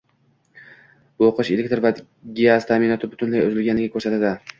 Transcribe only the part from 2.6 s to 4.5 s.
ta'minoti butunlay uzilganini ko'rsatadi